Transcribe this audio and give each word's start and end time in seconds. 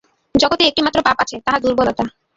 জগতে 0.35 0.63
একটিমাত্র 0.65 0.99
পাপ 1.07 1.17
আছে, 1.23 1.35
তাহা 1.45 1.57
দুর্বলতা। 1.63 2.03